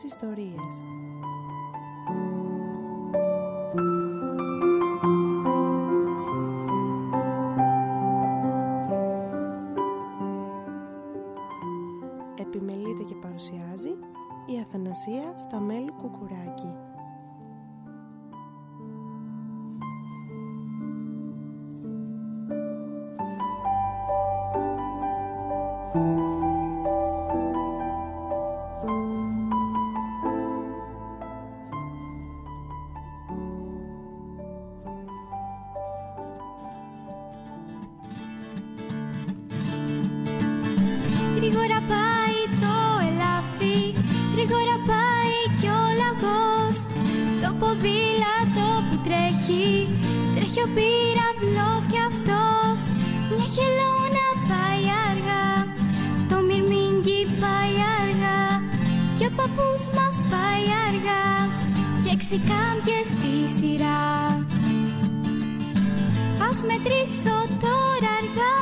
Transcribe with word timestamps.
γλυκές 0.00 0.04
ιστορίες. 0.04 0.84
Επιμελείται 12.38 13.02
και 13.02 13.14
παρουσιάζει 13.14 13.90
η 14.46 14.60
Αθανασία 14.60 15.38
Σταμέλου 15.38 15.92
Κουκουράκη. 15.92 16.68
Γρήγορα 16.68 16.89
Κι 59.60 59.66
ο 59.66 59.70
παππούς 59.72 59.86
μας 59.96 60.16
πάει 60.30 60.66
αργά 60.88 61.26
και 62.02 62.10
έξι 62.14 62.36
κάμπιες 62.50 63.06
στη 63.12 63.32
σειρά 63.56 64.02
Ας 66.48 66.58
μετρήσω 66.68 67.36
τώρα 67.64 68.10
αργά 68.20 68.54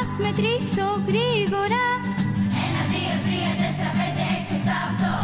Ας 0.00 0.10
μετρήσω 0.18 0.88
γρήγορα 1.08 1.86
Ένα, 2.64 2.82
δύο, 2.92 3.14
τρία, 3.24 3.52
τέσσερα, 3.60 3.90
πέντε, 3.98 4.24
έξι, 4.36 4.54
εφτά, 4.58 4.78
οκτώ 4.90 5.16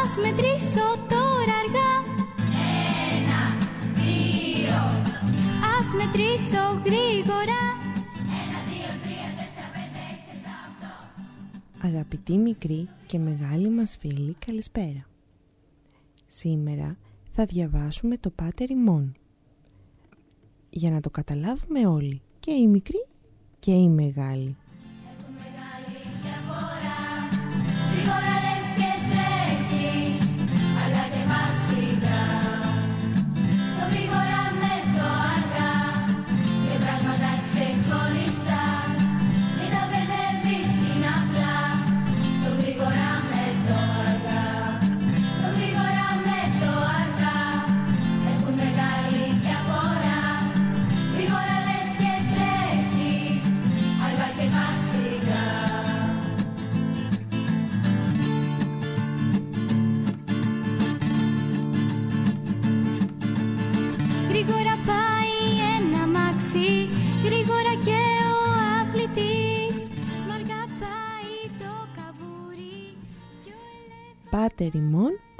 Ας 0.00 0.12
μετρήσω 0.22 0.88
τώρα 1.12 1.54
αργά 1.62 1.92
Ένα, 3.14 3.40
δύο 4.00 4.80
Ας 5.76 5.88
μετρήσω 5.98 6.64
γρήγορα 6.86 7.75
Αγαπητοί 11.86 12.38
μικροί 12.38 12.88
και 13.06 13.18
μεγάλοι 13.18 13.68
μας 13.68 13.96
φίλοι, 13.96 14.36
καλησπέρα. 14.46 15.06
Σήμερα 16.26 16.96
θα 17.30 17.44
διαβάσουμε 17.44 18.16
το 18.16 18.30
Πάτερ 18.30 18.70
ημών. 18.70 19.14
Για 20.70 20.90
να 20.90 21.00
το 21.00 21.10
καταλάβουμε 21.10 21.86
όλοι, 21.86 22.20
και 22.40 22.50
οι 22.52 22.66
μικροί 22.66 23.06
και 23.58 23.72
οι 23.72 23.88
μεγάλοι. 23.88 24.56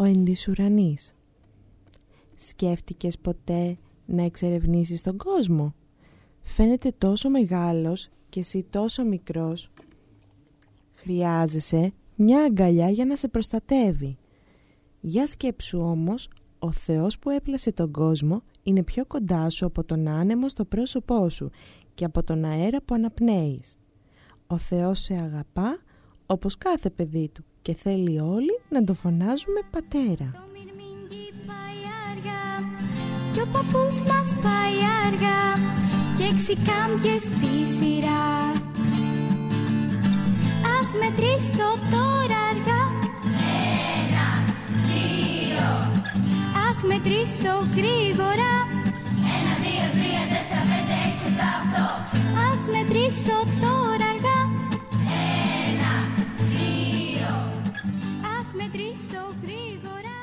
Ημών 0.06 0.16
ο 0.16 0.20
εντής 0.20 0.48
ουρανής. 0.48 1.14
Σκέφτηκες 2.36 3.18
ποτέ 3.18 3.76
να 4.06 4.22
εξερευνήσεις 4.22 5.02
τον 5.02 5.16
κόσμο; 5.16 5.74
Φαίνεται 6.42 6.92
τόσο 6.98 7.30
μεγάλος 7.30 8.08
και 8.28 8.40
εσύ 8.40 8.66
τόσο 8.70 9.04
μικρός. 9.04 9.70
Χρειάζεσαι 10.94 11.92
μια 12.16 12.42
αγκαλιά 12.42 12.90
για 12.90 13.04
να 13.04 13.16
σε 13.16 13.28
προστατεύει. 13.28 14.18
Για 15.00 15.26
σκέψου 15.26 15.78
όμως, 15.78 16.28
ο 16.58 16.72
Θεός 16.72 17.18
που 17.18 17.30
έπλασε 17.30 17.72
τον 17.72 17.90
κόσμο 17.90 18.42
είναι 18.62 18.82
πιο 18.82 19.06
κοντά 19.06 19.50
σου 19.50 19.66
από 19.66 19.84
τον 19.84 20.08
άνεμο 20.08 20.48
στο 20.48 20.64
πρόσωπό 20.64 21.28
σου 21.28 21.50
και 21.94 22.04
από 22.04 22.22
τον 22.22 22.44
αέρα 22.44 22.82
που 22.82 22.94
αναπνέεις. 22.94 23.76
Ο 24.46 24.58
Θεός 24.58 25.00
σε 25.00 25.14
αγαπά 25.14 25.78
όπως 26.26 26.58
κάθε 26.58 26.90
παιδί 26.90 27.30
του 27.34 27.44
και 27.62 27.74
θέλει 27.74 28.20
όλοι 28.20 28.60
να 28.68 28.84
το 28.84 28.94
φωνάζουμε 28.94 29.60
πατέρα. 29.70 30.30
Το 30.32 30.46
μυρμήγκι 30.52 31.24
πάει 31.46 31.80
αργά 32.10 32.46
και 33.32 33.40
ο 33.40 33.46
παππούς 33.52 33.98
μας 34.00 34.28
πάει 34.44 34.78
αργά 35.06 35.42
και 36.16 36.24
έξι 36.32 36.54
κάμπιες 36.68 37.22
στη 37.22 37.52
σειρά. 37.76 38.26
Ας 40.76 40.88
μετρήσω 41.00 41.68
τώρα 41.94 42.38
αργά. 42.52 42.82
Ένα, 43.98 44.28
δύο. 44.90 45.68
Ας 46.68 46.78
μετρήσω 46.90 47.54
γρήγορα. 47.78 48.52
Ένα, 49.36 49.52
δύο, 49.64 49.86
τρία, 49.96 50.24
τέσσερα, 50.32 50.64
πέντε, 50.70 50.96
έξι, 51.06 51.26
εφτά, 51.30 51.50
οκτώ 51.62 51.88
Ας 52.48 52.60
μετρήσω 52.74 53.38
τώρα 53.64 54.05
Ας 58.76 58.82
μετρήσω 58.82 59.36
γρήγορα 59.42 60.16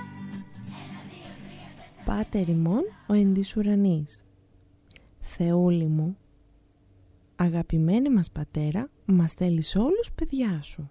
Πάτερ 2.05 2.49
ημών 2.49 2.81
ο 3.07 3.13
εντής 3.13 3.57
ουρανής. 3.57 4.17
Θεούλη 5.19 5.85
μου, 5.85 6.17
αγαπημένε 7.35 8.09
μας 8.09 8.31
πατέρα, 8.31 8.89
μας 9.05 9.33
θέλεις 9.33 9.75
όλους 9.75 10.11
παιδιά 10.15 10.61
σου. 10.61 10.89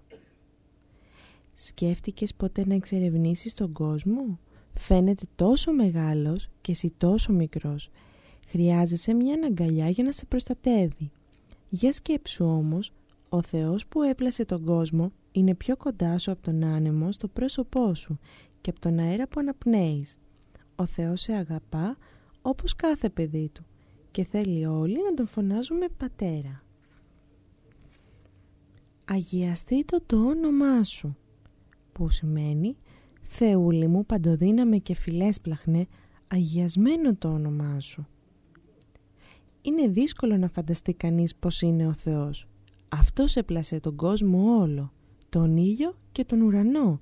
Σκέφτηκες 1.55 2.35
ποτέ 2.35 2.67
να 2.67 2.75
εξερευνήσεις 2.75 3.55
τον 3.55 3.73
κόσμο; 3.73 4.39
Φαίνεται 4.75 5.25
τόσο 5.37 5.73
μεγάλος 5.73 6.49
και 6.61 6.73
εσύ 6.73 6.93
τόσο 6.97 7.33
μικρός. 7.33 7.91
Χρειάζεσαι 8.49 9.15
μια 9.15 9.39
αγκαλιά 9.45 9.89
για 9.89 10.05
να 10.05 10.13
σε 10.13 10.27
προστατεύει. 10.27 11.11
Για 11.69 11.93
σκέψου 11.93 12.45
όμως, 12.45 12.93
ο 13.29 13.43
Θεός 13.43 13.87
που 13.87 14.03
έπλασε 14.03 14.45
τον 14.45 14.65
κόσμο 14.65 15.13
είναι 15.33 15.55
πιο 15.55 15.77
κοντά 15.77 16.19
σου 16.19 16.31
από 16.31 16.43
τον 16.43 16.65
άνεμο 16.65 17.13
στο 17.13 17.29
πρόσωπό 17.29 17.95
σου 17.95 18.19
και 18.61 18.71
από 18.71 18.81
τον 18.81 18.99
αέρα 18.99 19.29
που 19.29 19.41
αναπνέεις. 19.41 20.19
Ο 20.77 20.87
Θεός 20.87 21.21
σε 21.21 21.33
αγαπά 21.33 21.97
όπως 22.43 22.77
κάθε 22.77 23.09
παιδί 23.09 23.51
του 23.53 23.65
και 24.11 24.25
θέλει 24.25 24.67
όλοι 24.67 25.03
να 25.03 25.15
τον 25.15 25.27
φωνάζουμε 25.27 25.87
πατέρα. 25.97 26.63
Αγιαστεί 29.05 29.85
το 29.85 29.99
το 30.07 30.17
όνομά 30.17 30.85
σου 30.85 31.17
που 31.93 32.09
σημαίνει 32.09 32.77
Θεούλη 33.23 33.87
μου 33.87 34.07
παντοδύναμε 34.07 34.77
και 34.77 34.95
φιλέσπλαχνε 34.95 35.87
αγιασμένο 36.29 37.15
το 37.17 37.29
όνομά 37.33 37.81
σου. 37.81 38.07
Είναι 39.63 39.89
δύσκολο 39.89 40.37
να 40.37 40.49
φανταστεί 40.49 40.95
κανείς 40.95 41.35
πως 41.35 41.61
είναι 41.61 41.87
ο 41.87 41.93
Θεός. 41.93 42.49
Αυτός 42.89 43.37
έπλασε 43.37 43.81
τον 43.81 43.97
κόσμο 43.97 44.59
όλο, 44.61 44.93
τον 45.33 45.57
ήλιο 45.57 45.95
και 46.13 46.25
τον 46.25 46.41
ουρανό, 46.41 47.01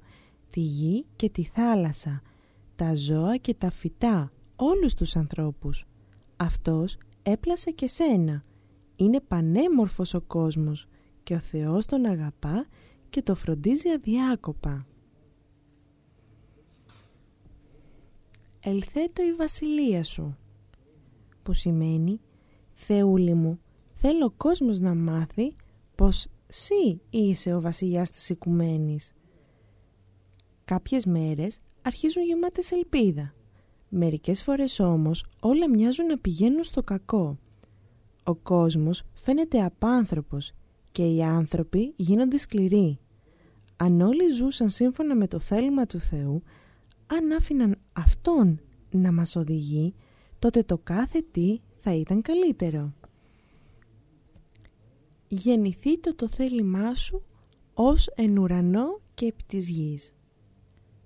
τη 0.51 0.61
γη 0.61 1.07
και 1.17 1.29
τη 1.29 1.45
θάλασσα, 1.45 2.23
τα 2.77 2.95
ζώα 2.95 3.37
και 3.37 3.55
τα 3.55 3.71
φυτά, 3.71 4.33
όλους 4.57 4.95
τους 4.95 5.17
ανθρώπους. 5.17 5.87
Αυτός 6.37 6.99
έπλασε 7.23 7.71
και 7.71 7.87
σένα. 7.87 8.45
Είναι 8.97 9.21
πανέμορφος 9.21 10.15
ο 10.15 10.21
κόσμος 10.21 10.87
και 11.23 11.35
ο 11.35 11.39
Θεός 11.39 11.87
τον 11.87 12.05
αγαπά 12.05 12.67
και 13.11 13.23
το 13.23 13.35
φροντίζει 13.35 13.89
αδιάκοπα. 13.89 14.87
Ελθέτω 18.61 19.23
η 19.23 19.33
βασιλεία 19.33 20.05
σου, 20.05 20.37
που 21.43 21.53
σημαίνει 21.53 22.21
Θεούλη 22.73 23.35
μου, 23.35 23.61
θέλω 23.93 24.25
ο 24.25 24.31
κόσμος 24.31 24.81
να 24.81 24.95
μάθει 24.95 25.55
πως 25.95 26.27
σύ 26.51 27.01
είσαι 27.11 27.55
ο 27.55 27.61
βασιλιάς 27.61 28.11
της 28.11 28.29
οικουμένης. 28.29 29.13
Κάποιες 30.65 31.07
μέρες 31.07 31.59
αρχίζουν 31.83 32.25
γεμάτες 32.25 32.71
ελπίδα. 32.71 33.35
Μερικές 33.89 34.43
φορές 34.43 34.81
όμως 34.81 35.27
όλα 35.41 35.69
μοιάζουν 35.71 36.07
να 36.07 36.19
πηγαίνουν 36.19 36.65
στο 36.65 36.83
κακό. 36.83 37.39
Ο 38.25 38.35
κόσμος 38.35 39.03
φαίνεται 39.13 39.65
απάνθρωπος 39.65 40.53
και 40.93 41.07
οι 41.07 41.23
άνθρωποι 41.23 41.93
γίνονται 41.97 42.39
σκληροί. 42.39 42.99
Αν 43.77 44.01
όλοι 44.01 44.31
ζούσαν 44.31 44.71
σύμφωνα 44.71 45.15
με 45.15 45.27
το 45.27 45.39
θέλημα 45.39 45.87
του 45.87 45.99
Θεού, 45.99 46.43
αν 47.07 47.33
άφηναν 47.33 47.79
Αυτόν 47.93 48.61
να 48.91 49.13
μας 49.13 49.37
οδηγεί, 49.37 49.95
τότε 50.39 50.63
το 50.63 50.79
κάθε 50.79 51.25
τι 51.31 51.61
θα 51.79 51.95
ήταν 51.95 52.23
καλύτερο. 52.23 52.93
Γεννηθεί 55.33 55.99
το 55.99 56.15
το 56.15 56.29
θέλημά 56.29 56.95
σου 56.95 57.23
ως 57.75 58.07
εν 58.15 58.39
ουρανό 58.39 59.01
και 59.15 59.27
επί 59.27 59.43
της 59.47 59.69
γης. 59.69 60.15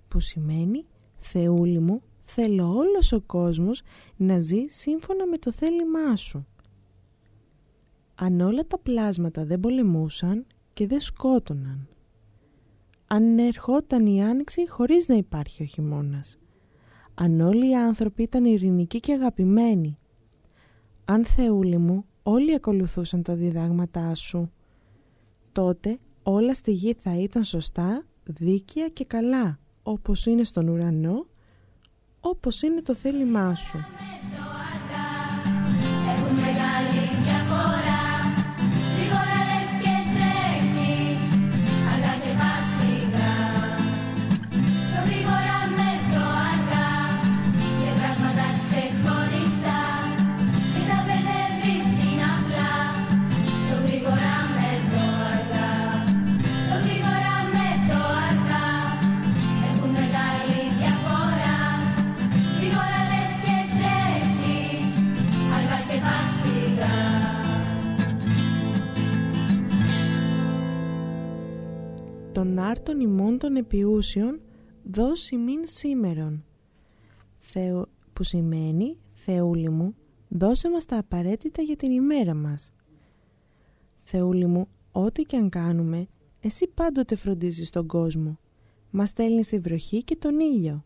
Που 0.07 0.19
σημαίνει, 0.19 0.85
Θεούλη 1.15 1.79
μου, 1.79 2.01
θέλω 2.21 2.67
όλος 2.67 3.11
ο 3.11 3.21
κόσμος 3.21 3.81
να 4.15 4.39
ζει 4.39 4.65
σύμφωνα 4.67 5.27
με 5.27 5.37
το 5.37 5.51
θέλημά 5.51 6.15
σου. 6.15 6.45
Αν 8.15 8.39
όλα 8.41 8.67
τα 8.67 8.79
πλάσματα 8.79 9.45
δεν 9.45 9.59
πολεμούσαν 9.59 10.45
και 10.73 10.87
δεν 10.87 10.99
σκότωναν. 10.99 11.87
Αν 13.07 13.39
ερχόταν 13.39 14.05
η 14.05 14.23
άνοιξη 14.23 14.69
χωρίς 14.69 15.07
να 15.07 15.15
υπάρχει 15.15 15.63
ο 15.63 15.65
χειμώνας. 15.65 16.37
Αν 17.13 17.41
όλοι 17.41 17.69
οι 17.69 17.75
άνθρωποι 17.75 18.23
ήταν 18.23 18.45
ειρηνικοί 18.45 18.99
και 18.99 19.13
αγαπημένοι. 19.13 19.97
Αν 21.05 21.25
Θεούλη 21.25 21.77
μου 21.77 22.05
όλοι 22.27 22.53
ακολουθούσαν 22.53 23.23
τα 23.23 23.35
διδάγματά 23.35 24.15
σου. 24.15 24.51
Τότε 25.51 25.99
όλα 26.23 26.53
στη 26.53 26.71
γη 26.71 26.93
θα 26.93 27.15
ήταν 27.15 27.43
σωστά, 27.43 28.05
δίκαια 28.23 28.87
και 28.87 29.05
καλά, 29.05 29.59
όπως 29.83 30.25
είναι 30.25 30.43
στον 30.43 30.67
ουρανό, 30.67 31.27
όπως 32.19 32.61
είναι 32.61 32.81
το 32.81 32.95
θέλημά 32.95 33.55
σου. 33.55 33.77
Ημών 73.77 73.91
των 73.91 73.99
επιούσιων 73.99 74.39
δώσει 74.83 75.35
μην 75.35 75.59
σήμερον. 75.63 76.45
Θεο, 77.37 77.87
που 78.13 78.23
σημαίνει 78.23 78.97
Θεούλη 79.05 79.69
μου 79.69 79.95
δώσε 80.27 80.69
μας 80.69 80.85
τα 80.85 80.97
απαραίτητα 80.97 81.61
για 81.61 81.75
την 81.75 81.91
ημέρα 81.91 82.33
μας. 82.33 82.71
Θεούλη 84.01 84.45
μου 84.45 84.67
ό,τι 84.91 85.21
και 85.21 85.37
αν 85.37 85.49
κάνουμε 85.49 86.07
εσύ 86.39 86.67
πάντοτε 86.67 87.15
φροντίζεις 87.15 87.69
τον 87.69 87.87
κόσμο. 87.87 88.39
Μας 88.89 89.09
στέλνεις 89.09 89.47
τη 89.47 89.59
βροχή 89.59 90.03
και 90.03 90.15
τον 90.15 90.39
ήλιο. 90.39 90.85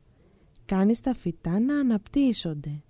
Κάνεις 0.66 1.00
τα 1.00 1.14
φυτά 1.14 1.60
να 1.60 1.80
αναπτύσσονται. 1.80 2.84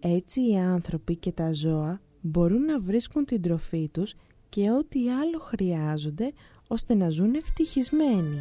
Έτσι 0.00 0.50
οι 0.50 0.58
άνθρωποι 0.58 1.16
και 1.16 1.32
τα 1.32 1.52
ζώα 1.52 2.00
μπορούν 2.20 2.64
να 2.64 2.80
βρίσκουν 2.80 3.24
την 3.24 3.42
τροφή 3.42 3.88
τους 3.88 4.14
και 4.48 4.70
ό,τι 4.70 5.10
άλλο 5.10 5.38
χρειάζονται 5.38 6.32
ώστε 6.68 6.94
να 6.94 7.10
ζουν 7.10 7.34
ευτυχισμένοι. 7.34 8.40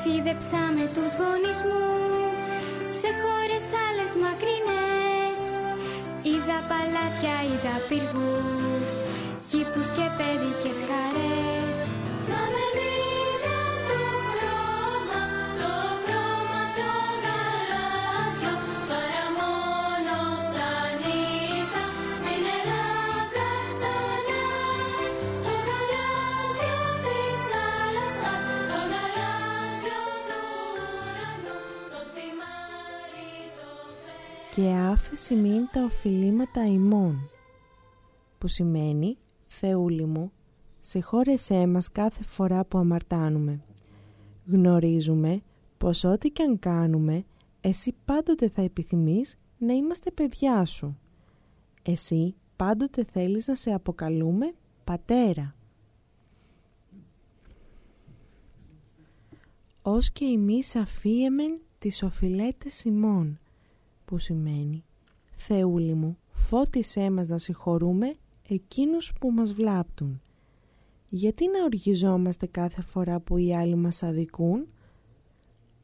Ταξίδεψα 0.00 0.62
με 0.76 0.86
τους 0.94 1.12
γονείς 1.20 1.58
μου 1.66 1.82
σε 2.98 3.10
χώρες 3.20 3.66
άλλες 3.86 4.12
μακρινές. 4.22 5.38
Είδα 6.28 6.58
παλάτια, 6.70 7.36
είδα 7.48 7.76
πύργους, 7.88 8.88
κήπους 9.50 9.88
και 9.96 10.06
παιδικές 10.18 10.78
χαρές 10.88 11.97
άφηση 35.28 35.48
μην 35.48 35.68
τα 35.72 35.84
οφειλήματα 35.84 36.66
ημών, 36.66 37.30
που 38.38 38.48
σημαίνει 38.48 39.18
«Θεούλη 39.46 40.04
μου, 40.04 40.32
σε 40.80 41.00
χώρεσέ 41.00 41.66
μας 41.66 41.92
κάθε 41.92 42.22
φορά 42.22 42.64
που 42.64 42.78
αμαρτάνουμε. 42.78 43.64
Γνωρίζουμε 44.46 45.40
πως 45.78 46.04
ό,τι 46.04 46.30
και 46.30 46.42
αν 46.42 46.58
κάνουμε, 46.58 47.24
εσύ 47.60 47.94
πάντοτε 48.04 48.48
θα 48.48 48.62
επιθυμείς 48.62 49.36
να 49.58 49.72
είμαστε 49.72 50.10
παιδιά 50.10 50.64
σου. 50.64 50.98
Εσύ 51.82 52.34
πάντοτε 52.56 53.04
θέλεις 53.12 53.46
να 53.46 53.54
σε 53.54 53.70
αποκαλούμε 53.70 54.54
πατέρα. 54.84 55.54
Ως 59.82 60.10
και 60.10 60.24
εμείς 60.24 60.76
αφίεμεν 60.76 61.60
τις 61.78 62.02
οφειλέτες 62.02 62.84
ημών, 62.84 63.38
που 64.04 64.18
σημαίνει 64.18 64.82
«Θεούλη 65.40 65.94
μου, 65.94 66.18
φώτισέ 66.30 67.10
μας 67.10 67.28
να 67.28 67.38
συγχωρούμε 67.38 68.14
εκείνους 68.48 69.12
που 69.20 69.30
μας 69.30 69.52
βλάπτουν». 69.52 70.22
Γιατί 71.08 71.44
να 71.50 71.64
οργιζόμαστε 71.64 72.46
κάθε 72.46 72.82
φορά 72.82 73.20
που 73.20 73.36
οι 73.36 73.54
άλλοι 73.54 73.76
μας 73.76 74.02
αδικούν; 74.02 74.68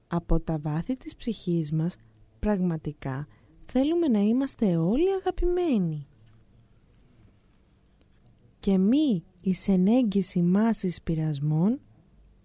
Από 0.06 0.40
τα 0.40 0.58
βάθη 0.58 0.96
της 0.96 1.16
ψυχής 1.16 1.72
μας, 1.72 1.96
πραγματικά, 2.38 3.26
θέλουμε 3.66 4.08
να 4.08 4.18
είμαστε 4.18 4.76
όλοι 4.76 5.12
αγαπημένοι. 5.12 6.06
Και 8.60 8.78
μη 8.78 9.24
η 9.42 9.52
σενέγγιση 9.54 10.42
μάσης 10.42 11.02
πειρασμών, 11.02 11.80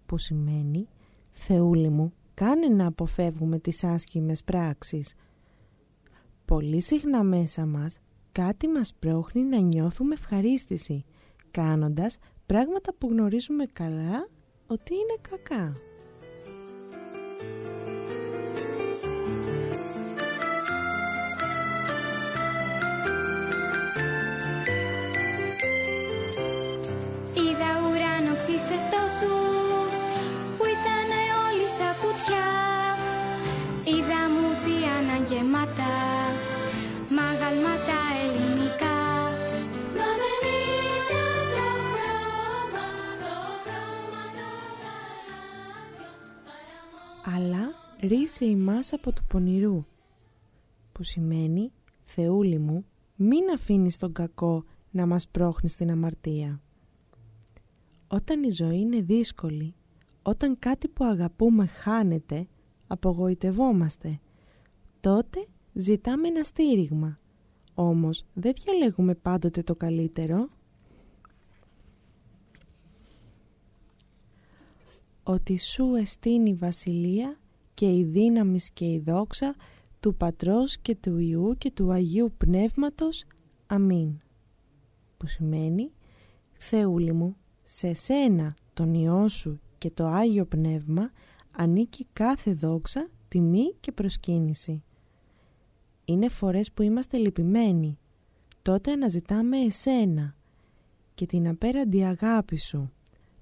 που 0.06 0.18
σημαίνει 0.18 0.88
«Θεούλη 1.30 1.88
μου, 1.88 2.12
κάνε 2.34 2.66
να 2.66 2.86
αποφεύγουμε 2.86 3.58
τις 3.58 3.84
άσχημες 3.84 4.44
πράξεις», 4.44 5.14
πολύ 6.50 6.80
συχνά 6.80 7.22
μέσα 7.22 7.66
μας 7.66 7.98
κάτι 8.32 8.68
μας 8.68 8.94
πρόχνει 8.98 9.42
να 9.42 9.58
νιώθουμε 9.58 10.14
ευχαρίστηση, 10.14 11.04
κάνοντας 11.50 12.18
πράγματα 12.46 12.94
που 12.98 13.08
γνωρίζουμε 13.08 13.64
καλά 13.72 14.28
ότι 14.66 14.94
είναι 14.94 15.16
κακά. 15.30 15.72
Αλλά 48.10 48.20
ρίσε 48.20 48.44
η 48.44 48.56
μάσα 48.56 48.96
από 48.96 49.12
του 49.12 49.24
πονηρού, 49.24 49.84
που 50.92 51.02
σημαίνει 51.02 51.72
«Θεούλη 52.04 52.58
μου, 52.58 52.84
μην 53.16 53.50
αφήνεις 53.54 53.96
τον 53.96 54.12
κακό 54.12 54.64
να 54.90 55.06
μας 55.06 55.28
πρόχνει 55.28 55.68
στην 55.68 55.90
αμαρτία». 55.90 56.60
Όταν 58.08 58.42
η 58.42 58.50
ζωή 58.50 58.78
είναι 58.78 59.00
δύσκολη, 59.00 59.74
όταν 60.22 60.58
κάτι 60.58 60.88
που 60.88 61.04
αγαπούμε 61.04 61.66
χάνεται, 61.66 62.48
απογοητευόμαστε. 62.86 64.20
Τότε 65.00 65.46
ζητάμε 65.72 66.28
ένα 66.28 66.42
στήριγμα. 66.42 67.18
Όμως 67.74 68.24
δεν 68.34 68.52
διαλέγουμε 68.64 69.14
πάντοτε 69.14 69.62
το 69.62 69.74
καλύτερο. 69.74 70.48
Ότι 75.22 75.58
σου 75.58 75.94
εστίνει 75.94 76.50
η 76.50 76.54
βασιλεία 76.54 77.39
και 77.80 77.94
η 77.96 78.04
δύναμης 78.04 78.70
και 78.70 78.84
η 78.84 78.98
δόξα 78.98 79.54
του 80.00 80.14
Πατρός 80.14 80.78
και 80.78 80.94
του 80.94 81.18
Ιού 81.18 81.54
και 81.58 81.70
του 81.70 81.92
Αγίου 81.92 82.32
Πνεύματος. 82.36 83.24
Αμήν. 83.66 84.20
Που 85.16 85.26
σημαίνει 85.26 85.92
«Θεούλη 86.52 87.12
μου, 87.12 87.36
σε 87.64 87.92
σένα, 87.92 88.54
τον 88.74 88.94
Υιό 88.94 89.28
σου 89.28 89.60
και 89.78 89.90
το 89.90 90.06
Άγιο 90.06 90.46
Πνεύμα 90.46 91.10
ανήκει 91.50 92.06
κάθε 92.12 92.54
δόξα, 92.54 93.08
τιμή 93.28 93.74
και 93.80 93.92
προσκύνηση». 93.92 94.82
Είναι 96.04 96.28
φορές 96.28 96.72
που 96.72 96.82
είμαστε 96.82 97.16
λυπημένοι. 97.16 97.98
Τότε 98.62 98.92
αναζητάμε 98.92 99.56
εσένα 99.56 100.36
και 101.14 101.26
την 101.26 101.48
απέραντη 101.48 102.04
αγάπη 102.04 102.58
σου. 102.58 102.92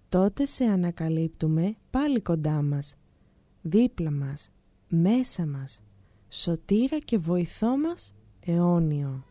Τότε 0.08 0.46
σε 0.46 0.64
ανακαλύπτουμε 0.64 1.76
πάλι 1.90 2.20
κοντά 2.20 2.62
μας, 2.62 2.94
δίπλα 3.62 4.10
μας, 4.10 4.50
μέσα 4.88 5.46
μας 5.46 5.80
σωτήρα 6.28 6.98
και 6.98 7.18
βοηθό 7.18 7.78
μας 7.78 8.14
αιώνιο. 8.40 9.27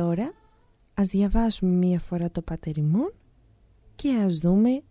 Τώρα 0.00 0.32
ας 0.94 1.08
διαβάσουμε 1.08 1.72
μία 1.72 1.98
φορά 1.98 2.30
το 2.30 2.42
πατεριμόν 2.42 3.12
και 3.94 4.10
ας 4.12 4.38
δούμε 4.38 4.82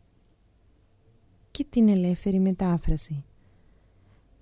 και 1.51 1.65
την 1.69 1.89
ελεύθερη 1.89 2.39
μετάφραση. 2.39 3.23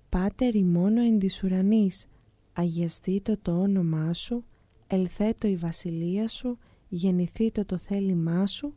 Πάτερ 0.08 0.54
ημώνο 0.54 1.00
εν 1.02 1.18
της 1.18 1.42
ουρανής, 1.42 2.06
αγιαστήτω 2.52 3.36
το 3.42 3.60
όνομά 3.60 4.12
σου, 4.12 4.44
ελθέτω 4.86 5.48
η 5.48 5.56
βασιλεία 5.56 6.28
σου, 6.28 6.58
γεννηθήτω 6.88 7.64
το 7.64 7.76
θέλημά 7.76 8.46
σου, 8.46 8.74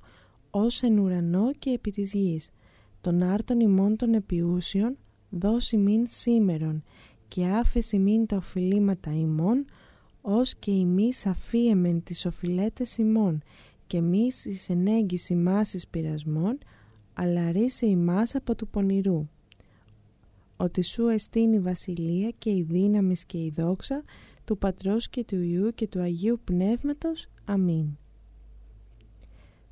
ως 0.49 0.81
εν 0.81 0.99
ουρανό 0.99 1.51
και 1.59 1.69
επί 1.69 1.91
της 1.91 2.13
γης. 2.13 2.49
Τον 3.01 3.23
άρτον 3.23 3.59
ημών 3.59 3.95
των 3.95 4.13
επιούσιων, 4.13 4.97
δώσει 5.29 5.77
μην 5.77 6.05
σήμερον, 6.07 6.83
και 7.27 7.45
άφεση 7.45 7.97
μην 7.99 8.25
τα 8.25 8.35
οφειλήματα 8.37 9.13
ημών, 9.13 9.65
ως 10.21 10.55
και 10.55 10.71
ημείς 10.71 11.25
αφίεμεν 11.25 12.03
τις 12.03 12.25
οφειλέτες 12.25 12.97
ημών 12.97 13.41
και 13.87 13.97
εμείς 13.97 14.45
εις 14.45 14.69
ενέγγις 14.69 15.29
ημάς 15.29 15.73
εις 15.73 15.87
πειρασμών, 15.87 16.57
αλλά 17.13 17.51
ρίσε 17.51 17.85
ημάς 17.85 18.35
από 18.35 18.55
του 18.55 18.67
πονηρού. 18.67 19.27
Ότι 20.57 20.81
σου 20.81 21.07
εστίν 21.07 21.53
η 21.53 21.59
βασιλεία 21.59 22.31
και 22.37 22.49
η 22.49 22.65
δύναμη 22.69 23.15
και 23.25 23.37
η 23.37 23.53
δόξα 23.55 24.03
του 24.45 24.57
Πατρός 24.57 25.09
και 25.09 25.23
του 25.23 25.41
Ιού 25.41 25.73
και 25.73 25.87
του 25.87 26.01
Αγίου 26.01 26.39
Πνεύματος. 26.43 27.27
Αμήν. 27.45 27.85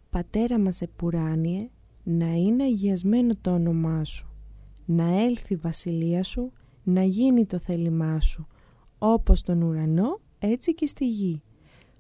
Πατέρα 0.09 0.59
μας 0.59 0.81
επουράνιε, 0.81 1.69
να 2.03 2.33
είναι 2.33 2.63
αγιασμένο 2.63 3.33
το 3.41 3.53
όνομά 3.53 4.03
σου, 4.03 4.29
να 4.85 5.21
έλθει 5.21 5.53
η 5.53 5.57
βασιλεία 5.57 6.23
σου, 6.23 6.51
να 6.83 7.03
γίνει 7.03 7.45
το 7.45 7.59
θέλημά 7.59 8.19
σου, 8.19 8.47
όπως 8.97 9.41
τον 9.41 9.61
ουρανό 9.61 10.19
έτσι 10.39 10.73
και 10.73 10.85
στη 10.85 11.09
γη. 11.09 11.41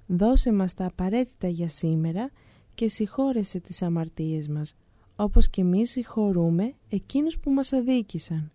Δώσε 0.07 0.51
μας 0.51 0.73
τα 0.73 0.85
απαραίτητα 0.85 1.47
για 1.47 1.67
σήμερα 1.67 2.31
και 2.73 2.89
συγχώρεσε 2.89 3.59
τις 3.59 3.81
αμαρτίες 3.81 4.47
μας, 4.47 4.75
όπως 5.15 5.49
και 5.49 5.61
εμείς 5.61 5.89
συγχωρούμε 5.89 6.73
εκείνους 6.89 7.39
που 7.39 7.51
μας 7.51 7.73
αδίκησαν. 7.73 8.51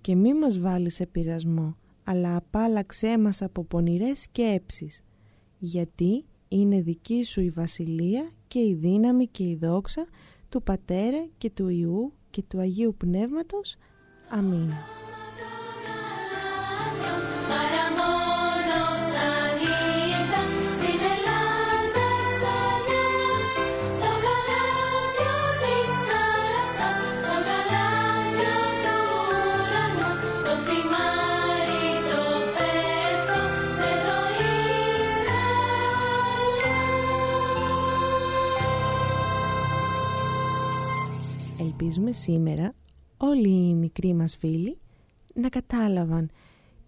Και 0.00 0.14
μη 0.14 0.34
μας 0.34 0.58
βάλεις 0.58 0.94
σε 0.94 1.06
πειρασμό, 1.06 1.76
αλλά 2.04 2.36
απάλαξέ 2.36 3.18
μας 3.18 3.42
από 3.42 3.64
πονηρές 3.64 4.20
σκέψεις, 4.20 5.02
γιατί 5.58 6.24
είναι 6.48 6.80
δική 6.80 7.24
σου 7.24 7.40
η 7.40 7.50
βασιλεία 7.50 8.30
και 8.48 8.58
η 8.58 8.74
δύναμη 8.74 9.26
και 9.26 9.44
η 9.44 9.56
δόξα 9.56 10.06
του 10.48 10.62
Πατέρα 10.62 11.28
και 11.38 11.50
του 11.50 11.68
Ιού 11.68 12.12
και 12.30 12.42
του 12.42 12.58
Αγίου 12.58 12.94
Πνεύματος. 12.96 13.76
Αμήν. 14.30 14.70
Ελπίζουμε 41.86 42.12
σήμερα 42.12 42.74
όλοι 43.16 43.68
οι 43.68 43.74
μικροί 43.74 44.14
μας 44.14 44.36
φίλοι 44.36 44.78
να 45.34 45.48
κατάλαβαν 45.48 46.30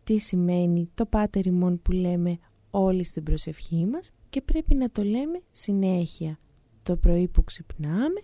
τι 0.04 0.18
σημαίνει 0.18 0.90
το 0.94 1.06
πάτερ 1.06 1.46
ημών 1.46 1.82
που 1.82 1.92
λέμε 1.92 2.38
όλοι 2.70 3.04
στην 3.04 3.22
προσευχή 3.22 3.86
μας 3.86 4.10
και 4.30 4.42
πρέπει 4.42 4.74
να 4.74 4.90
το 4.90 5.02
λέμε 5.02 5.40
συνέχεια 5.50 6.38
το 6.82 6.96
πρωί 6.96 7.28
που 7.28 7.44
ξυπνάμε 7.44 8.20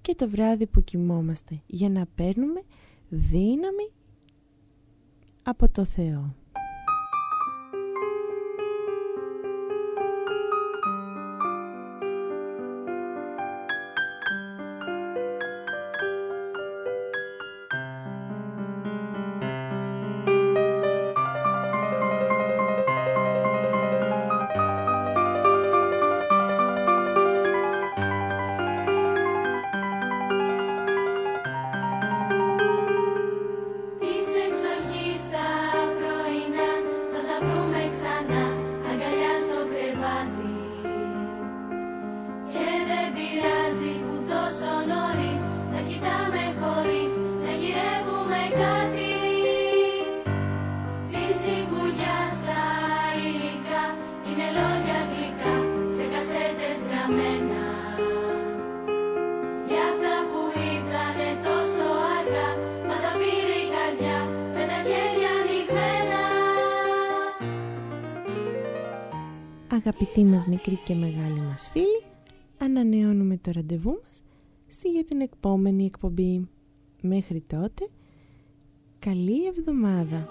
και 0.00 0.14
το 0.14 0.28
βράδυ 0.28 0.66
που 0.66 0.84
κοιμόμαστε 0.84 1.62
για 1.66 1.88
να 1.88 2.06
παίρνουμε 2.14 2.62
δύναμη 3.08 3.90
από 5.42 5.68
το 5.68 5.84
Θεό. 5.84 6.34
Αγαπητοί 69.84 70.24
μας 70.24 70.46
μικροί 70.46 70.78
και 70.84 70.94
μεγάλοι 70.94 71.40
μας 71.40 71.68
φίλοι, 71.72 72.02
ανανεώνουμε 72.58 73.36
το 73.36 73.50
ραντεβού 73.54 74.00
μας 74.02 74.22
στη 74.66 74.88
για 74.88 75.04
την 75.04 75.20
επόμενη 75.20 75.84
εκπομπή. 75.84 76.48
Μέχρι 77.00 77.40
τότε, 77.46 77.88
καλή 78.98 79.46
εβδομάδα. 79.46 80.28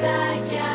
Γλυκό 0.00 0.69